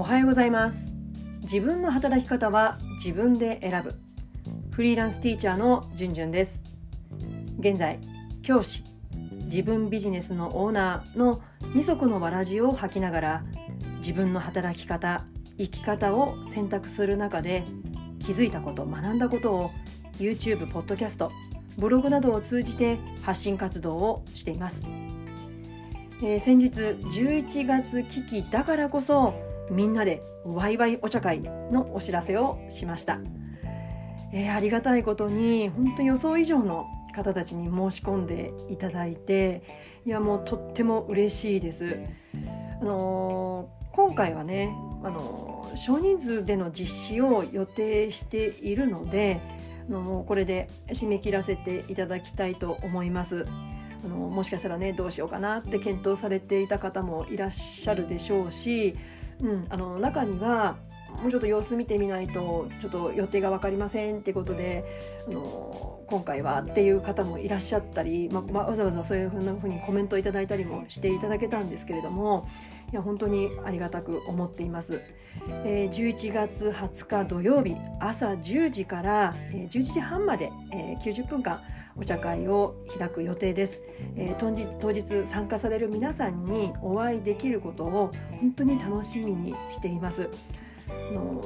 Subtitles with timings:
[0.00, 0.94] おはようございます。
[1.42, 3.92] 自分の働き方は自分で選ぶ。
[4.70, 6.62] フリーランスティーチャーのじゅんじゅんです。
[7.58, 7.98] 現在
[8.42, 8.82] 教師
[9.44, 11.42] 自分ビジネスのオーナーの
[11.74, 13.44] 二足のわらじを履きながら
[13.98, 15.26] 自分の働き方
[15.58, 17.64] 生き方を選択する中で
[18.20, 19.70] 気づいたこと学んだことを
[20.16, 21.30] YouTube、ポッドキャスト
[21.76, 24.86] ブログなどを通じて発信活動をしています、
[26.22, 33.20] えー、先日11月危機だからこそみんなでワイワイお茶会のお知らせをしました、
[34.32, 39.62] えー、ありがたいことに本当に予想以上の方たちに申し込んでいただいて
[40.06, 41.98] いやもうとっても嬉しいです。
[42.80, 44.74] あのー、今回はね、
[45.04, 49.40] あのー、少人数での実施を予定しているので
[49.88, 53.46] あのこれで締め切らせていただきたいと思います。
[54.02, 58.96] あのもしかしたらねどうしようかなって検討されていた方もいらっしゃるでしょうし、
[59.42, 60.76] うん、あの中には
[61.20, 64.84] もうちょっと様子見てみないとちょっと予定が分かりませんってことで
[65.26, 72.48] あの今回はっていう方もいらっしゃったり、まあ、わざわざそういうふうなふうにコメントいただいたりもしていただけたんですけれども
[72.92, 75.00] いや本当にありがたく思っています。
[75.64, 81.60] えー、11月20日土曜日朝10時から、えー、11時半まで、えー、90分間
[82.00, 83.82] お茶会を開く予定です、
[84.16, 90.28] えー、当日当日参加される皆さんにお会いできることを本当に楽しみにしています。
[91.12, 91.42] の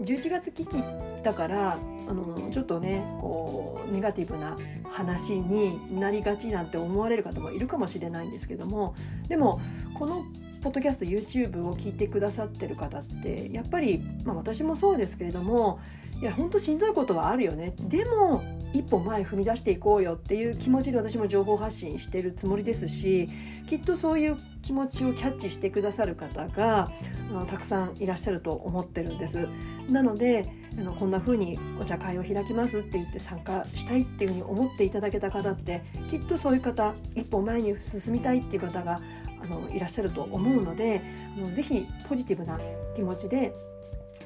[0.00, 0.84] 11月危機
[1.22, 4.56] だからあのちょっとねこうネガティブな
[4.90, 8.94] 話になりがちなんて思われる方もいるかもしれないんですけども
[9.28, 9.60] でも
[9.98, 10.24] この
[10.62, 15.78] ポッドキャスト YouTube を聞いてくださってる方ってやっぱり、まあ、私もそうですけれども
[16.20, 17.74] いや本当しんどいことはあるよね。
[17.80, 18.42] でも
[18.74, 23.28] 一歩前踏み出していこうよっていう気持ちで私も情報発信してるつもりですし
[23.68, 26.90] きっとそういう気持ちをキャッチしてくださる方が
[27.30, 29.46] あのたくさんいらっしゃると思ってるんです。
[29.88, 30.44] なので
[30.76, 39.00] あのこんな風にお茶会を開きますって言って参加したいっていうふうに思っていただけた方ってきっとそういう方一歩前に進みたいっていう方が
[39.40, 41.00] あのいらっしゃると思うので
[41.36, 42.58] あのぜひポジティブな
[42.96, 43.54] 気持ちで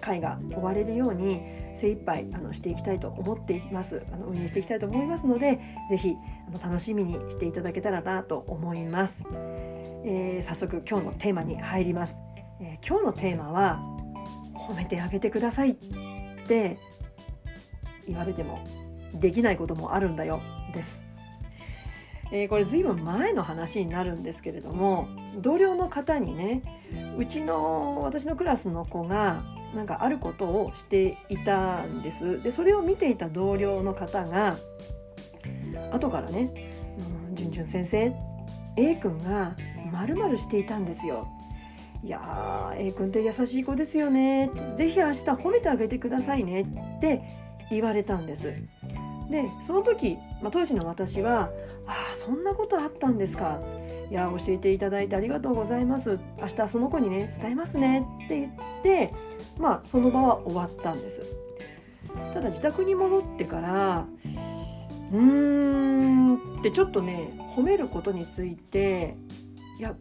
[0.08, 1.42] 会が終われるように
[1.76, 4.02] 精一杯あのしていきたいと思っています。
[4.12, 5.60] あの運営していきたいと思いますので
[5.91, 6.16] ぜひ
[6.48, 9.24] あの楽しみにしていただけたらなと思います、
[10.04, 12.20] えー、早速今日のテーマに入ります、
[12.60, 13.78] えー、今日のテーマは
[14.69, 15.74] 褒めてあげてくださいっ
[16.46, 16.78] て
[18.06, 18.64] 言われても
[19.14, 20.40] できないこともあるんだよ。
[20.72, 21.04] です。
[22.30, 25.08] えー、これ随分前の話になるんですけれども
[25.38, 26.60] 同僚の方にね
[27.16, 29.42] うちの私のクラスの子が
[29.75, 32.43] なんかあることをしていたんです。
[32.43, 34.56] でそれを見ていた同僚の方が
[35.93, 36.51] 後からね
[37.34, 38.12] 「じゅんじゅん先生
[38.77, 39.55] A 君が
[39.93, 41.29] まるしていたんですよ」
[42.03, 44.51] いやー A 君って優しい子ですよね。
[44.77, 47.23] ぜひ明日褒めてあげてくださいねって
[47.71, 48.45] 言われたんです。
[49.31, 51.50] でその時、まあ、当時の私は
[51.87, 53.60] 「ああそんなことあったんですか」
[54.10, 56.19] いや教えていただいてありがとうございます。
[56.38, 59.12] 明日その子にね伝えますねって言って
[59.59, 61.22] まあその場は終わったんです。
[62.32, 64.06] ただ自宅に戻ってから
[65.12, 69.16] うーんってちょっとね褒めることについて
[69.78, 69.94] いや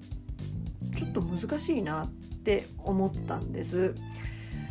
[0.96, 2.12] ちょっと難しいなっ
[2.44, 3.94] て思ったんです。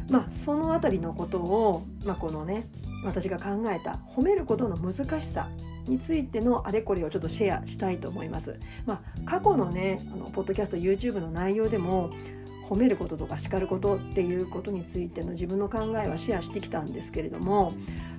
[0.08, 2.68] まあその辺りのことを、まあ、このね
[3.06, 5.48] 私が考えた褒めることの難しさ
[5.86, 8.58] についてのあれこれをちょっとシェアしたいと思います。
[8.84, 12.10] まあ、過去のねあのポッドキャスト YouTube の内容でも
[12.68, 17.72] 褒めることとか叱ることっていうことについての自分の考えはシェアしてきたんですけれども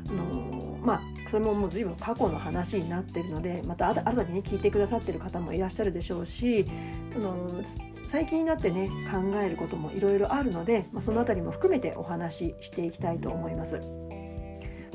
[0.09, 6.65] あのまあそれももう随分過去の話になってるのでまた新たにね聞いてくださってる方もいらっしゃるでしょうし
[7.13, 7.49] あの
[8.07, 14.06] 最近になってね考えることもいろいろあるので、まあ、その辺りも含めてお話ししていきたいと思います。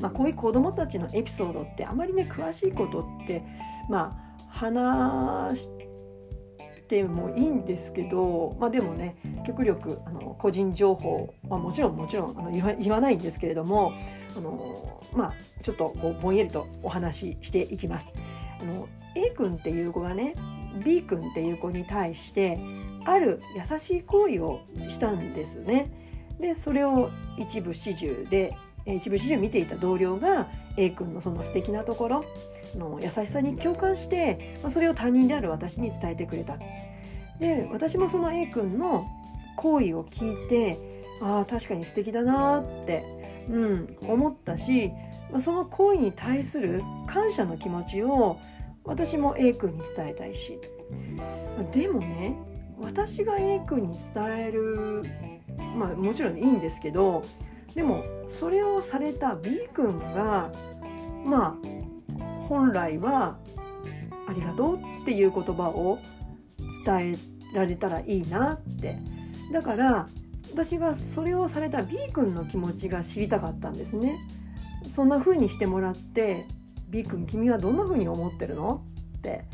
[0.03, 3.41] まあ、こういう子どもたちのエピソードってあまりね詳しいことって
[3.89, 5.69] まあ話し
[6.89, 9.15] てもいいんですけど、まあ、でもね
[9.47, 13.93] 極力あの個人情報はもちろんもちろんあの言わ言わないんですけれども
[14.35, 15.33] あの、まあ、
[15.63, 18.11] ちょっとこうぼんやりとお話ししていきます。
[18.59, 20.33] あの A 君っていう子がね
[20.83, 22.59] B 君っていう子に対して
[23.05, 24.59] ある優しい行為を
[24.89, 25.89] したんですね。
[26.41, 28.53] でそれを一部始終で
[28.85, 30.47] 一部始終見ていた同僚が
[30.77, 32.25] A 君のその素敵なところ
[32.75, 36.57] の優しさに共感して、それを他人である私に伝えてくれた。
[37.39, 39.07] で私もその A 君の
[39.55, 40.77] 行為を聞いて
[41.21, 43.03] ああ確かに素敵だなって、
[43.49, 44.91] うん、思ったし、
[45.39, 48.37] その行為に対する感謝の気持ちを
[48.83, 50.59] 私も A 君に伝えたいし
[51.71, 52.35] でもね
[52.79, 55.01] 私が A 君に伝える
[55.75, 57.23] まあもちろんいいんですけど
[57.75, 60.51] でもそれをされた B 君が
[61.25, 63.37] まあ本来は
[64.27, 65.99] 「ありがとう」っていう言葉を
[66.85, 68.99] 伝えられたらいいなって。
[69.51, 70.07] だから
[70.51, 74.19] 私はそれをされた B 君の気持ちが知りたかったんですね。
[74.87, 76.45] そんな風にしてもらって
[76.89, 78.83] B 君君はどんな風に思ってるの？
[79.17, 79.45] って。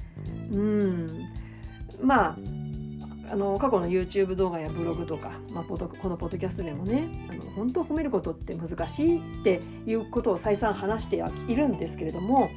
[0.51, 1.07] うん。
[2.01, 2.37] まあ
[3.31, 12.49] あの過去の YouTube 動画やブログとか、まあ、このポッドキャストでもねあの本当褒めることって難しいっていうことを再三話してはいるんですけれども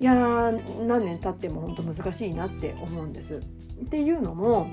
[0.00, 0.52] いや
[0.86, 3.36] 何年経っても本当難しいなって思うんです。
[3.36, 4.68] っていうのも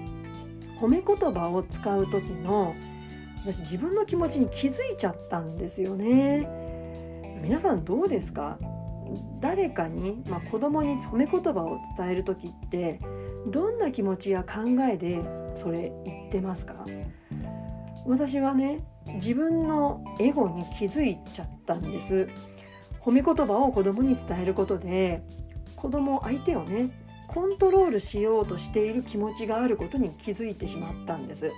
[0.80, 2.74] 褒め言葉を使う時の
[3.44, 6.48] 私自分の気持ちに気づいちゃったんですよね。
[7.44, 8.58] 皆さんどうですか？
[9.42, 13.00] 誰かに、まあ、子供に褒め言葉を伝える時って
[13.48, 15.20] どんな気持ちや考えで
[15.56, 16.86] それ言ってますか？
[18.06, 18.80] 私はね
[19.16, 22.28] 自分のエゴに気づいちゃったんです。
[23.00, 25.24] 褒め言葉を子供に伝えることで
[25.76, 26.92] 子供相手をね
[27.28, 31.52] コントロールしようとしている気持ちがあることに気づいてしまったんです。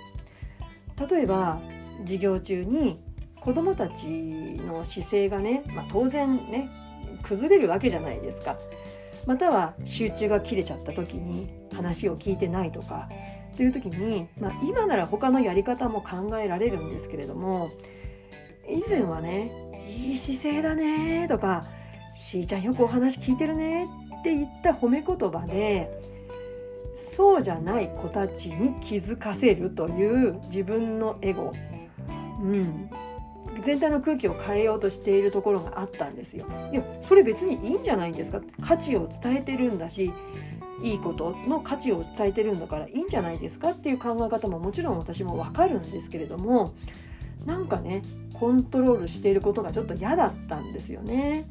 [1.10, 1.60] 例えば
[2.02, 3.00] 授業中に
[3.40, 6.70] 子どもたちの姿勢がね、まあ、当然ね
[7.22, 8.56] 崩れるわけじゃないですか。
[9.26, 13.08] または集中が切れちゃった時に話を聞いてないとか
[13.56, 17.70] という時に、まあ、今なら他のやり方も考えられるんですけれども
[18.68, 19.50] 以前はね
[19.86, 21.64] 「いい姿勢だね」とか
[22.14, 23.86] 「しーちゃんよくお話聞いてるね」
[24.20, 25.90] って言った褒め言葉で
[26.94, 31.52] そうじゃない子たちに気づかせるという自分のエゴ、
[32.40, 32.90] うん、
[33.62, 36.46] 全体の空気を変えようとしているところがあったんですよ。
[36.72, 40.12] いやそれ別にいいんじゃないんですか価値を伝えてるんだし
[40.82, 46.74] いいことの価値を伝えてるんだからいいんじゃないですかっていう考え方ももちろん私もわかるんですけれども
[47.46, 48.02] なんかね
[48.34, 51.48] コントロールしていることがちょっと嫌だったんですよね。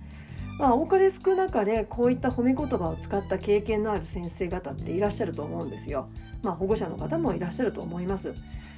[0.59, 6.09] まあ、多かれ少なかれこういった褒め言葉を使った経験のある先生方っていらっしゃると思うんですよ。
[6.43, 8.33] まあ、保護者の方もいらっしゃると思います。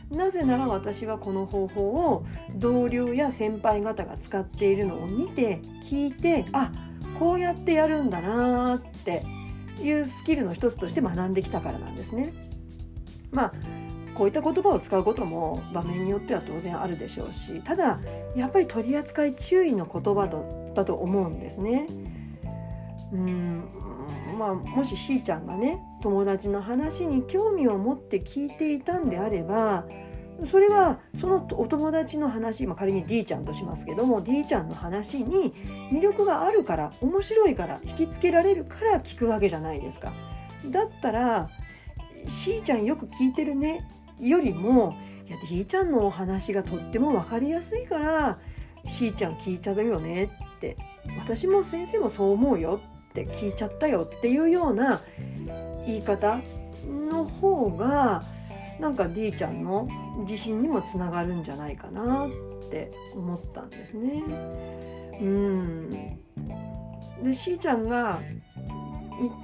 [0.10, 2.26] なぜなら私はこの方法を
[2.56, 6.72] 同僚や先輩方が使っているのを見て聞いてあ
[7.20, 9.24] こうやってやるんだなって
[9.82, 12.34] いうスキルの一つとして学んできたからなんですね。
[13.32, 13.54] まあ
[14.16, 18.00] こういった言葉を使うことも場面によっては当然あるでしょうしただ
[18.34, 21.86] やっぱり取り扱い注意の言葉とだと思うんですね。
[23.12, 23.64] うん
[24.38, 29.86] まあ、もししーちゃんがね友達の話に興味を持って聞いていたんであれば
[30.44, 35.54] それはそのお友達の話、まあ、仮に D ちゃんとしますけども D ちゃんの話に
[35.92, 40.14] 魅力があるから面白いから引きつけられるから聞くわけじゃないですか。
[40.66, 41.50] だったら
[42.28, 43.88] 「しーちゃんよく聞いてるね」
[44.20, 44.96] よりも
[45.28, 48.38] 「いや D ちゃんのお話がとっても分かりやすいから
[48.88, 50.24] しーちゃん聞いちゃうよね」
[50.58, 50.76] って
[51.20, 52.80] 「私も先生もそう思うよ」
[53.10, 55.00] って聞いちゃったよっていうような
[55.86, 56.42] 言い方
[56.86, 58.22] の方が
[58.80, 59.88] なんか D ちゃんの
[60.20, 62.30] 自信にもつながるんじゃないかなっ
[62.70, 64.24] て思ったんですね。
[65.22, 65.90] うん。
[67.24, 68.20] でしーちゃんが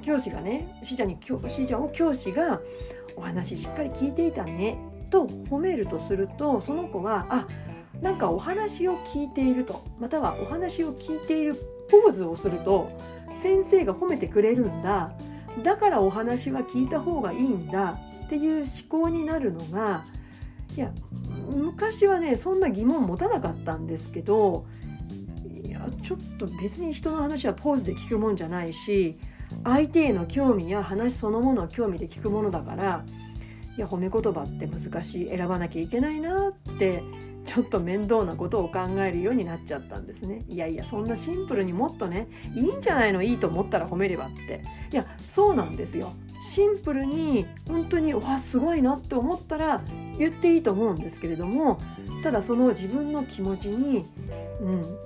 [0.04, 2.60] 教師がねしーちゃんにしーちゃんを教師が
[3.16, 4.78] 「お話しっかり聞いていたね」
[5.10, 7.48] と褒めるとするとその子は「あ
[8.02, 11.56] なんかお話を聞いているとまたはお話を聞いている
[11.90, 12.90] ポーズをすると
[13.38, 15.12] 先生が褒めてくれるんだ。
[15.64, 17.98] だからお話は聞いた方がいいんだ。
[18.32, 20.06] っていう思考になるのが
[20.74, 20.94] いや
[21.54, 24.66] 昔はねそんな疑問持たなかったんですけど
[25.66, 29.20] いやちょっと別に人の話はポーズで聞くもんじゃないし
[29.66, 33.04] 相手への興味や話そのものを興味で聞くものだから
[33.76, 35.30] いや褒め言葉って難しい。
[35.30, 37.04] 選ばなきゃいけないなって
[37.54, 40.40] ちょっと面倒なことを考えるようになっちゃったんですね。
[40.48, 43.22] いやいやそんなシンプルにもっとねいいんじゃないの？
[43.22, 44.62] いいと思ったら褒めればって。
[44.90, 46.14] いやそうなんですよ。
[46.48, 49.82] シンプルに本当にわすごいなって思ったら
[50.18, 51.78] 言っていいと思うんですけれども
[52.24, 54.06] ただその自分の気持ちに、
[54.62, 54.98] うん、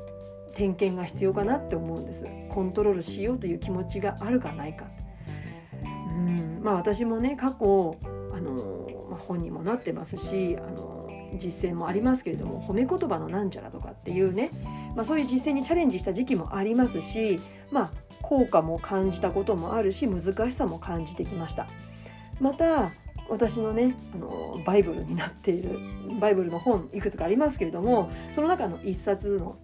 [0.54, 2.28] 点検が必要かなって思うんです。
[2.50, 4.86] コントロールしようという気持ちがあるかないか。
[6.12, 7.98] うんまあ、私もね過去
[8.32, 14.52] あの、ま、本にもなってますしあの実践もありますけれども褒め言葉のなんちゃらとかっていうね、
[14.96, 17.40] まあ、そういう実践にチャレンジした時期もありますし、
[17.72, 17.92] まあ、
[18.22, 21.68] 効果も感じたこともあるし難しさも感じてきました。
[22.40, 22.92] また
[23.30, 25.80] 私のねあのバイブルになっている
[26.20, 29.58] バイブルの本いくつかありますけれどもその中の一冊の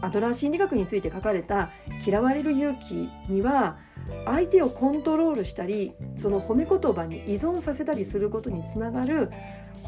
[0.00, 1.70] アドラー心理学について書かれた
[2.06, 3.78] 「嫌われる勇気」には
[4.24, 9.30] 相手をコントロールしたりその褒め言葉に依存させたりすることにつながる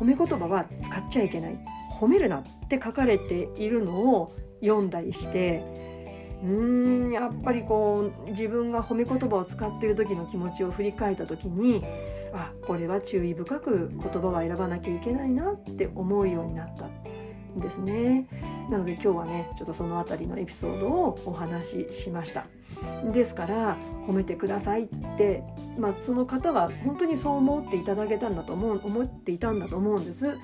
[0.01, 1.59] 褒め言葉は使っちゃいけない。
[2.01, 5.63] 褒めるなって書かれているのを読んだりして。
[6.43, 11.85] うーんやっぱりこう自分が褒め言葉を使っている時の気持ちを振り返った時に
[12.33, 16.87] あこれは注意深く言葉は選ばなきゃいけないなって思うようになった。
[17.57, 18.27] ですね。
[18.71, 22.47] なので今日はねちょっとその辺りのエピソードをお話ししました。
[23.13, 23.77] ですから
[24.07, 25.43] 褒めてくださいって、
[25.79, 30.37] まあ、その方は本当にそう思っていただけたんだと思う思っていたんだと思うんです。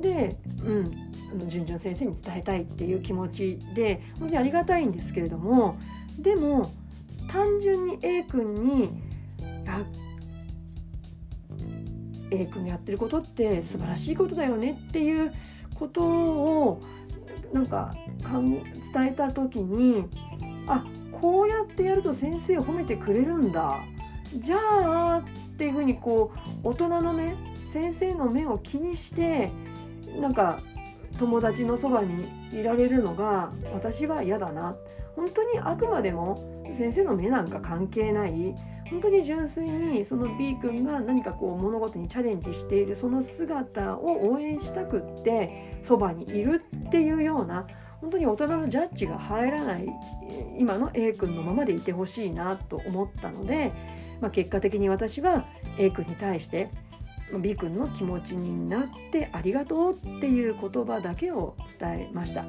[0.00, 5.78] で、うん、あのじゅんじゅん先生に伝えたいっていう気持ちで本当にありがたいんですけれども
[6.18, 6.72] でも
[7.28, 8.90] 単純に A 君に
[9.68, 9.82] あ
[12.30, 15.32] A 君がやってることって素晴らしいことだよねっていう
[15.78, 16.80] ことを
[17.52, 17.94] なんか
[18.92, 20.06] 伝えた時に
[20.66, 23.80] あこうやってやると先生を褒めてくれるんだ。
[24.38, 26.32] じゃあっていうふうにこ
[26.64, 27.34] う大人の目
[27.66, 29.50] 先生の目を気にして
[30.20, 30.60] なんか
[31.18, 34.76] 友達のそばにいられるのが私は嫌だな。
[35.14, 38.54] 本当にあくまでも先生の目なんか関係ない。
[38.90, 47.66] 本当に純粋にその B 君が何かこう物事にチャレンジしているその姿を応援したくってそばにいるっていうような
[48.00, 49.88] 本当に大人のジャッジが入らない
[50.58, 53.72] 今の A 君のままでいてほしいなと思ったので、
[54.20, 55.46] まあ、結果的に私は
[55.78, 56.70] A 君に対して
[57.40, 62.44] B 君の気持ちになってありがとうっていう言葉だけを伝えました。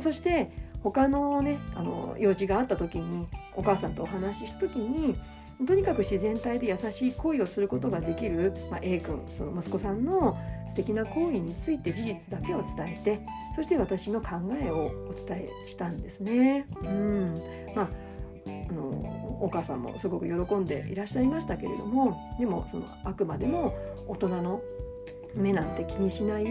[0.00, 0.50] そして
[0.82, 5.16] 他のねあの用事があった時にお母さんとお話しした時に
[5.66, 10.38] とにかく自然体で優しい行為をすることができる、まあ、A 君その息子さんの
[10.68, 13.20] 素敵な行為について事実だけを伝えて
[13.54, 14.28] そして私の考
[14.60, 16.66] えをお伝えしたんですね。
[16.82, 17.34] うん
[17.74, 17.88] まあ
[18.70, 18.88] あの
[19.40, 23.74] お母さんもすごく喜んでいらっしゃいましたけれどもでもそのあくまでも
[24.06, 24.62] 大人の
[25.34, 26.44] 目なんて気にしない、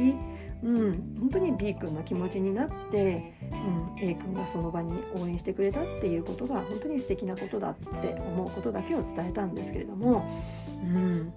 [0.63, 10.23] うん、本当に B 君の気持ちになって、うん、A 君がその場に応援してくれたっていうことが本当に素敵なことだって思うことだけを伝えたんですけれども、
[10.83, 11.33] うん、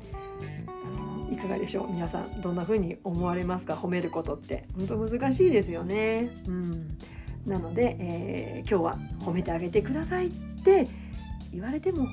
[1.33, 1.93] いかがでしょう？
[1.93, 3.75] 皆さんどんな風に思われますか？
[3.75, 4.67] 褒めることって。
[4.77, 6.31] 本当難しいですよね。
[6.47, 6.89] うん。
[7.47, 10.33] なので、えー、今日は褒めてあげてくださいっ
[10.65, 10.87] て
[11.53, 12.07] 言われても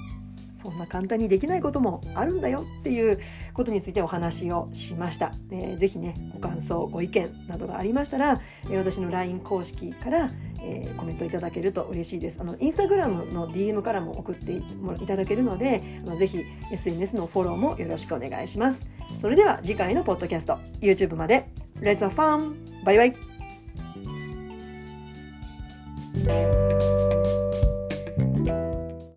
[0.61, 3.19] そんな簡単にできないこともあるんだよっていう
[3.53, 5.33] ことについてお話をしました。
[5.51, 10.29] えー、ぜひねご感想ご意見などがありましたら、えー、私の LINE 公式から、
[10.61, 12.39] えー、コメントいただけると嬉しいです。
[12.39, 18.87] あのインスタグラムの DM からも送っていただけるのであのぜひ SNS のフォローもよろしくお願いします。
[19.19, 21.47] それでは次回のポッドキャスト YouTube まで
[21.79, 22.55] Let's have fun!
[22.83, 23.15] バイバイ